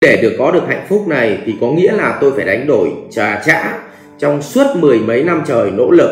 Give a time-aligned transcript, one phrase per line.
[0.00, 2.88] để được có được hạnh phúc này thì có nghĩa là tôi phải đánh đổi
[3.10, 3.78] trà trã
[4.18, 6.10] trong suốt mười mấy năm trời nỗ lực,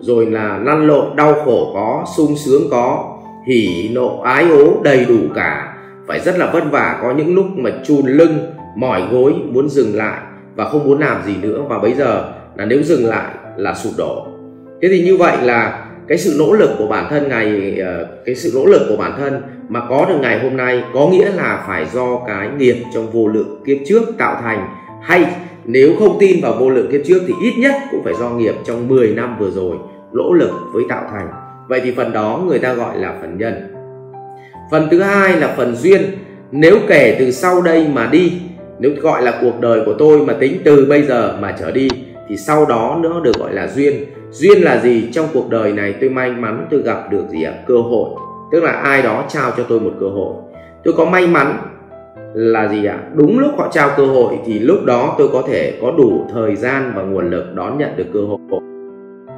[0.00, 3.18] rồi là lăn lộn đau khổ có, sung sướng có,
[3.48, 5.74] hỉ nộ ái ố đầy đủ cả.
[6.06, 8.38] Phải rất là vất vả, có những lúc mà chùn lưng,
[8.76, 10.20] mỏi gối, muốn dừng lại
[10.54, 11.62] và không muốn làm gì nữa.
[11.68, 14.26] Và bây giờ là nếu dừng lại là sụp đổ.
[14.82, 18.34] Thế thì như vậy là cái sự nỗ lực của bản thân ngày ờ, cái
[18.34, 21.64] sự nỗ lực của bản thân mà có được ngày hôm nay có nghĩa là
[21.66, 24.68] phải do cái nghiệp trong vô lượng kiếp trước tạo thành.
[25.02, 25.24] Hay
[25.64, 28.54] nếu không tin vào vô lượng kiếp trước thì ít nhất cũng phải do nghiệp
[28.66, 29.76] trong 10 năm vừa rồi
[30.12, 31.28] nỗ lực với tạo thành.
[31.68, 33.54] Vậy thì phần đó người ta gọi là phần nhân.
[34.70, 36.02] Phần thứ hai là phần duyên.
[36.52, 38.32] Nếu kể từ sau đây mà đi,
[38.78, 41.88] nếu gọi là cuộc đời của tôi mà tính từ bây giờ mà trở đi
[42.28, 44.04] thì sau đó nữa được gọi là duyên.
[44.30, 45.08] Duyên là gì?
[45.12, 47.52] Trong cuộc đời này tôi may mắn tôi gặp được gì ạ?
[47.66, 48.10] Cơ hội.
[48.52, 50.34] Tức là ai đó trao cho tôi một cơ hội.
[50.84, 51.58] Tôi có may mắn
[52.34, 52.98] là gì ạ?
[53.14, 56.56] Đúng lúc họ trao cơ hội thì lúc đó tôi có thể có đủ thời
[56.56, 58.60] gian và nguồn lực đón nhận được cơ hội.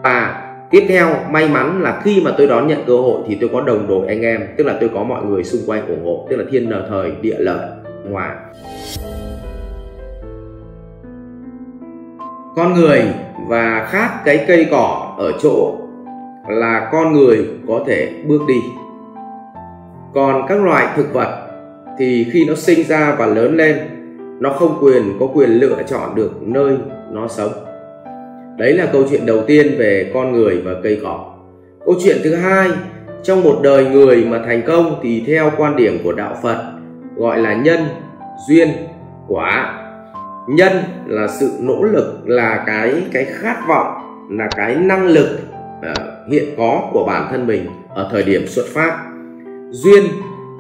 [0.03, 3.51] Và tiếp theo, may mắn là khi mà tôi đón nhận cơ hội thì tôi
[3.53, 6.27] có đồng đội anh em, tức là tôi có mọi người xung quanh ủng hộ,
[6.31, 7.69] tức là thiên nờ thời, địa lợi
[8.05, 8.37] ngoài
[12.59, 13.03] con người
[13.49, 15.75] và khác cái cây cỏ ở chỗ
[16.49, 18.61] là con người có thể bước đi.
[20.15, 21.49] Còn các loại thực vật
[21.99, 23.77] thì khi nó sinh ra và lớn lên,
[24.41, 26.77] nó không quyền có quyền lựa chọn được nơi
[27.11, 27.53] nó sống.
[28.57, 31.35] Đấy là câu chuyện đầu tiên về con người và cây cỏ.
[31.87, 32.71] Câu chuyện thứ hai,
[33.23, 36.73] trong một đời người mà thành công thì theo quan điểm của đạo phật,
[37.17, 37.81] gọi là nhân,
[38.49, 38.69] duyên,
[39.29, 39.85] quả
[40.49, 40.73] nhân
[41.07, 45.39] là sự nỗ lực là cái cái khát vọng là cái năng lực
[45.79, 49.05] uh, hiện có của bản thân mình ở thời điểm xuất phát.
[49.71, 50.05] Duyên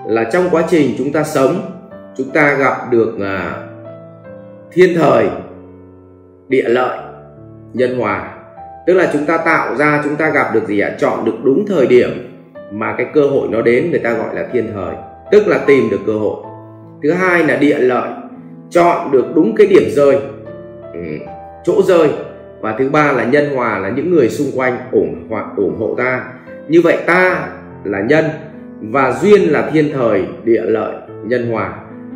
[0.07, 1.71] là trong quá trình chúng ta sống
[2.17, 3.69] chúng ta gặp được uh,
[4.73, 5.29] thiên thời
[6.49, 6.99] địa lợi
[7.73, 8.35] nhân hòa.
[8.87, 10.89] Tức là chúng ta tạo ra chúng ta gặp được gì ạ?
[10.89, 10.97] À?
[10.99, 12.09] chọn được đúng thời điểm
[12.73, 14.95] mà cái cơ hội nó đến người ta gọi là thiên thời.
[15.31, 16.45] Tức là tìm được cơ hội.
[17.03, 18.09] Thứ hai là địa lợi
[18.71, 20.17] chọn được đúng cái điểm rơi
[20.93, 21.01] ừ,
[21.65, 22.09] chỗ rơi.
[22.61, 25.95] Và thứ ba là nhân hòa là những người xung quanh ủng hoặc ủng hộ
[25.99, 26.25] ta.
[26.69, 27.49] Như vậy ta
[27.85, 28.25] là nhân
[28.81, 31.73] và duyên là thiên thời địa lợi nhân hòa.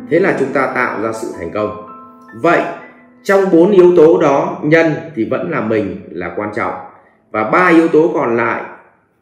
[0.09, 1.87] Thế là chúng ta tạo ra sự thành công.
[2.41, 2.61] Vậy
[3.23, 6.73] trong bốn yếu tố đó nhân thì vẫn là mình là quan trọng.
[7.31, 8.61] Và ba yếu tố còn lại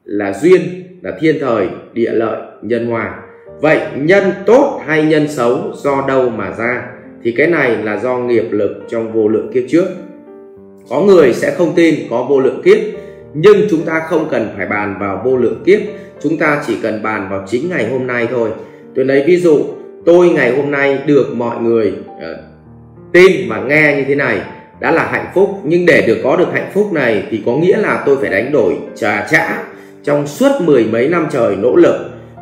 [0.04, 0.62] là duyên
[1.02, 3.20] là thiên thời địa lợi nhân hòa.
[3.62, 6.88] Vậy nhân tốt hay nhân xấu do đâu mà ra?
[7.24, 9.86] Thì cái này là do nghiệp lực trong vô lượng kiếp trước.
[10.90, 12.78] Có người sẽ không tin có vô lượng kiếp
[13.34, 15.80] nhưng chúng ta không cần phải bàn vào vô lượng kiếp.
[16.24, 18.50] Chúng ta chỉ cần bàn vào chính ngày hôm nay thôi.
[18.96, 19.64] Tôi lấy ví dụ
[20.06, 22.24] tôi ngày hôm nay được mọi người uh,
[23.14, 24.42] tin và nghe như thế này
[24.80, 25.50] đã là hạnh phúc.
[25.64, 28.52] Nhưng để được có được hạnh phúc này thì có nghĩa là tôi phải đánh
[28.52, 29.64] đổi trà trã
[30.04, 31.96] trong suốt mười mấy năm trời nỗ lực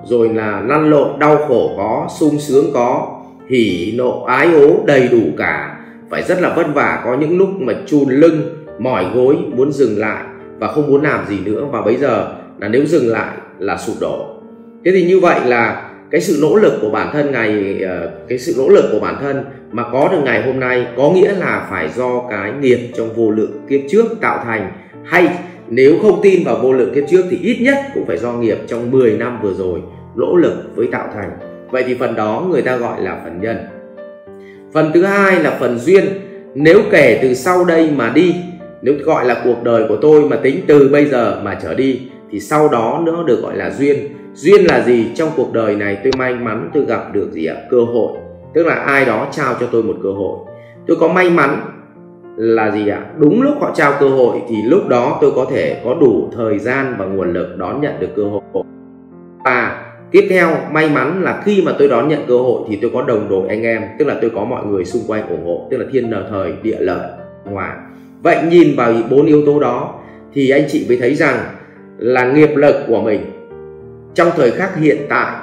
[0.05, 3.18] rồi là lăn lộn đau khổ có sung sướng có
[3.49, 5.77] hỉ nộ ái ố đầy đủ cả.
[6.09, 9.97] Phải rất là vất vả có những lúc mà chùn lưng, mỏi gối, muốn dừng
[9.97, 10.23] lại
[10.57, 11.65] và không muốn làm gì nữa.
[11.71, 12.27] Và bây giờ
[12.59, 14.35] là nếu dừng lại là sụp đổ.
[14.85, 18.37] Thế thì như vậy là cái sự nỗ lực của bản thân ngày ờ, cái
[18.37, 21.67] sự nỗ lực của bản thân mà có được ngày hôm nay có nghĩa là
[21.69, 24.71] phải do cái nghiệp trong vô lượng kiếp trước tạo thành.
[25.03, 25.27] Hay
[25.67, 28.57] nếu không tin vào vô lượng kiếp trước thì ít nhất cũng phải do nghiệp
[28.67, 29.81] trong 10 năm vừa rồi
[30.15, 33.57] nỗ lực với tạo thành vậy thì phần đó người ta gọi là phần nhân.
[34.73, 36.05] Phần thứ hai là phần duyên.
[36.55, 38.35] Nếu kể từ sau đây mà đi,
[38.81, 42.01] nếu gọi là cuộc đời của tôi mà tính từ bây giờ mà trở đi,
[42.31, 43.97] thì sau đó nữa được gọi là duyên.
[44.33, 45.11] Duyên là gì?
[45.15, 47.55] Trong cuộc đời này tôi may mắn tôi gặp được gì ạ?
[47.69, 48.17] Cơ hội.
[48.53, 50.37] Tức là ai đó trao cho tôi một cơ hội.
[50.87, 51.61] Tôi có may mắn
[52.37, 53.05] là gì ạ?
[53.17, 56.59] Đúng lúc họ trao cơ hội thì lúc đó tôi có thể có đủ thời
[56.59, 58.63] gian và nguồn lực đón nhận được cơ hội.
[59.45, 62.91] Và tiếp theo, may mắn là khi mà tôi đón nhận cơ hội thì tôi
[62.93, 65.67] có đồng đội anh em, tức là tôi có mọi người xung quanh ủng hộ,
[65.71, 67.09] tức là thiên nờ thời, địa lợi,
[67.45, 67.77] hòa.
[68.21, 69.95] Vậy nhìn vào bốn yếu tố đó
[70.33, 71.37] thì anh chị mới thấy rằng
[71.97, 73.25] là nghiệp lực của mình
[74.13, 75.35] trong thời khắc hiện tại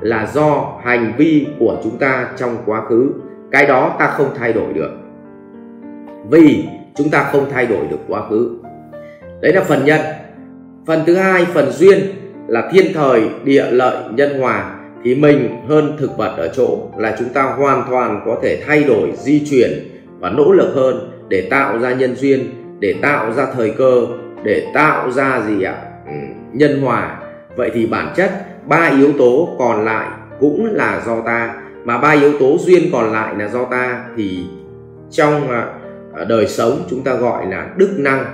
[0.00, 3.10] là do hành vi của chúng ta trong quá khứ.
[3.50, 4.90] Cái đó ta không thay đổi được.
[6.30, 6.64] Vì
[6.94, 8.56] chúng ta không thay đổi được quá khứ.
[9.40, 10.00] Đấy là phần nhân
[10.86, 12.00] phần thứ hai, phần duyên
[12.50, 14.74] là thiên thời địa lợi nhân hòa
[15.04, 18.84] thì mình hơn thực vật ở chỗ là chúng ta hoàn toàn có thể thay
[18.84, 19.70] đổi di chuyển
[20.18, 22.50] và nỗ lực hơn để tạo ra nhân duyên
[22.80, 24.06] để tạo ra thời cơ
[24.44, 25.76] để tạo ra gì ạ?
[26.06, 26.12] Ừ,
[26.52, 27.18] nhân hòa.
[27.56, 28.30] Vậy thì bản chất
[28.66, 30.08] ba yếu tố còn lại
[30.40, 31.54] cũng là do ta.
[31.84, 34.44] Mà ba yếu tố duyên còn lại là do ta thì
[35.10, 35.66] trong à,
[36.14, 38.24] à, đời sống chúng ta gọi là đức năng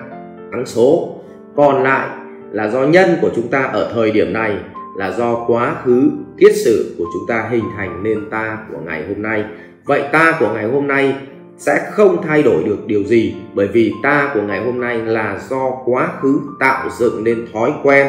[0.52, 1.14] thắng số.
[1.56, 2.08] Còn lại
[2.52, 4.56] là do nhân của chúng ta ở thời điểm này,
[4.96, 9.04] là do quá khứ, kiết sử của chúng ta hình thành nên ta của ngày
[9.08, 9.44] hôm nay.
[9.84, 11.14] Vậy ta của ngày hôm nay
[11.58, 15.40] sẽ không thay đổi được điều gì, bởi vì ta của ngày hôm nay là
[15.50, 18.06] do quá khứ tạo dựng nên thói quen,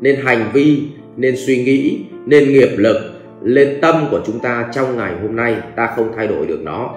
[0.00, 2.96] nên hành vi, nên suy nghĩ, nên nghiệp lực
[3.42, 6.90] lên tâm của chúng ta trong ngày hôm nay ta không thay đổi được nó.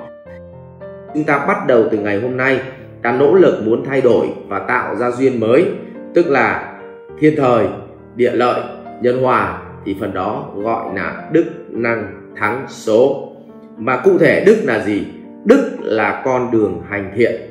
[1.14, 2.60] Chúng ta bắt đầu từ ngày hôm nay,
[3.02, 5.66] ta nỗ lực muốn thay đổi và tạo ra duyên mới,
[6.14, 6.79] tức là
[7.20, 7.68] thiên thời,
[8.16, 8.62] địa lợi,
[9.02, 13.32] nhân hòa thì phần đó gọi là đức năng thắng số.
[13.78, 15.08] Mà cụ thể đức là gì?
[15.46, 17.42] Đức là con đường hành thiện.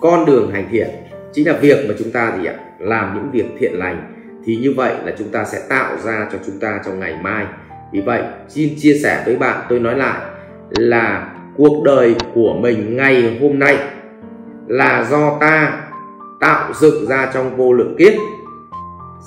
[0.00, 0.88] Con đường hành thiện
[1.32, 2.54] chính là việc mà chúng ta gì ạ?
[2.78, 4.12] Làm những việc thiện lành.
[4.44, 7.46] Thì như vậy là chúng ta sẽ tạo ra cho chúng ta trong ngày mai.
[7.92, 10.20] Vì vậy, xin chia sẻ với bạn, tôi nói lại
[10.70, 13.78] là cuộc đời của mình ngày hôm nay
[14.68, 15.82] là do ta
[16.40, 18.12] tạo dựng ra trong vô lượng kiếp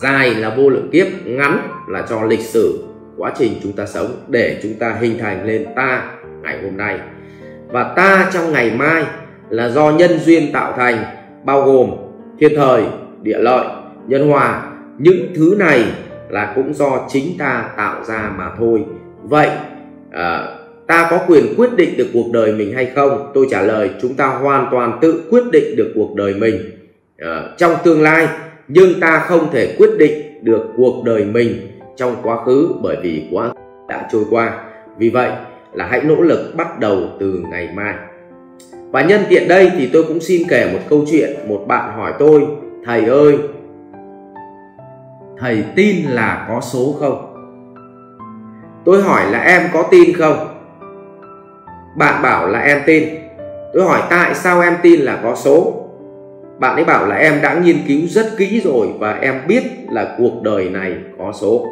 [0.01, 2.83] dài là vô lượng kiếp ngắn là cho lịch sử
[3.17, 6.11] quá trình chúng ta sống để chúng ta hình thành lên ta
[6.41, 6.99] ngày hôm nay.
[7.67, 9.03] Và ta trong ngày mai
[9.49, 11.03] là do nhân duyên tạo thành
[11.43, 11.91] bao gồm
[12.39, 12.83] thiên thời
[13.21, 13.65] địa lợi
[14.07, 14.71] nhân hòa.
[14.97, 15.85] Những thứ này
[16.29, 18.85] là cũng do chính ta tạo ra mà thôi.
[19.23, 19.49] Vậy
[20.11, 20.47] à,
[20.87, 23.31] ta có quyền quyết định được cuộc đời mình hay không?
[23.33, 26.55] Tôi trả lời chúng ta hoàn toàn tự quyết định được cuộc đời mình.
[27.17, 28.27] À, trong tương lai
[28.75, 33.27] nhưng ta không thể quyết định được cuộc đời mình trong quá khứ bởi vì
[33.31, 33.53] quá
[33.87, 34.63] đã trôi qua.
[34.97, 35.31] Vì vậy
[35.73, 37.93] là hãy nỗ lực bắt đầu từ ngày mai.
[38.91, 42.13] Và nhân tiện đây thì tôi cũng xin kể một câu chuyện một bạn hỏi
[42.19, 42.47] tôi,
[42.85, 43.37] thầy ơi,
[45.39, 47.29] thầy tin là có số không?
[48.85, 50.47] Tôi hỏi là em có tin không?
[51.97, 53.03] Bạn bảo là em tin.
[53.73, 55.82] Tôi hỏi, tại sao em tin là có số?
[56.59, 60.15] Bạn ấy bảo là em đã nghiên cứu rất kỹ rồi và em biết là
[60.17, 61.67] cuộc đời này có số.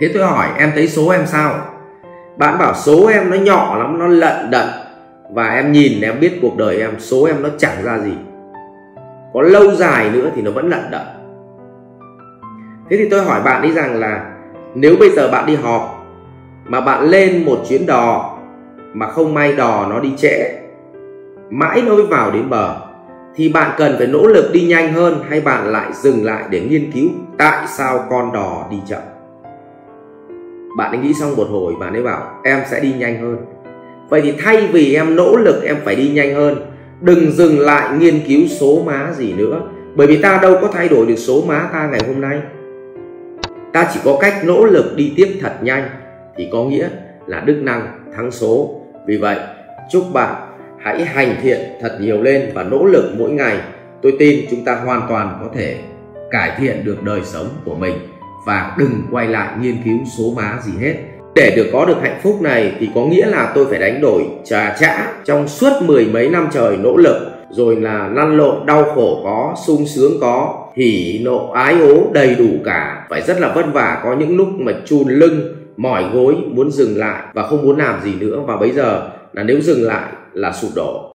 [0.00, 1.54] Thế tôi hỏi, em thấy số em sao?
[2.36, 4.66] Bạn bảo số em nó nhỏ lắm, nó lận đận.
[5.30, 8.12] Và em nhìn, em biết cuộc đời em, số em nó chẳng ra gì.
[9.34, 11.06] Có lâu dài nữa thì nó vẫn lận đận.
[12.90, 14.34] Thế thì tôi hỏi bạn ấy rằng là
[14.74, 16.06] nếu bây giờ bạn đi họp
[16.64, 18.38] mà bạn lên một chuyến đò
[18.92, 20.60] mà không may đò nó đi trễ,
[21.50, 22.87] mãi nó mới vào đến bờ
[23.38, 26.60] thì bạn cần phải nỗ lực đi nhanh hơn hay bạn lại dừng lại để
[26.60, 27.08] nghiên cứu
[27.38, 29.02] tại sao con đò đi chậm?
[30.76, 33.36] Bạn ấy nghĩ xong một hồi, bạn ấy bảo, em sẽ đi nhanh hơn.
[34.08, 36.56] Vậy thì thay vì em nỗ lực, em phải đi nhanh hơn,
[37.00, 39.60] đừng dừng lại nghiên cứu số má gì nữa,
[39.94, 42.38] bởi vì ta đâu có thay đổi được số má ta ngày hôm nay.
[43.72, 45.88] Ta chỉ có cách nỗ lực đi tiếp thật nhanh,
[46.36, 46.88] thì có nghĩa
[47.26, 47.86] là đức năng
[48.16, 48.80] thắng số.
[49.06, 49.36] Vì vậy,
[49.90, 50.47] chúc bạn
[50.80, 53.56] hãy hành thiện thật nhiều lên và nỗ lực mỗi ngày.
[54.02, 55.76] Tôi tin chúng ta hoàn toàn có thể
[56.30, 57.94] cải thiện được đời sống của mình.
[58.46, 60.94] Và đừng quay lại nghiên cứu số má gì hết.
[61.34, 64.22] Để được có được hạnh phúc này thì có nghĩa là tôi phải đánh đổi
[64.44, 67.16] trà trã trong suốt mười mấy năm trời nỗ lực.
[67.50, 72.34] Rồi là lăn lộn, đau khổ có, sung sướng có, hỉ nộ, ái ố đầy
[72.34, 73.06] đủ cả.
[73.10, 75.40] Phải rất là vất vả, có những lúc mà chùn lưng,
[75.76, 78.40] mỏi gối, muốn dừng lại và không muốn làm gì nữa.
[78.46, 81.04] Và bây giờ là nếu dừng lại là sụp đổ.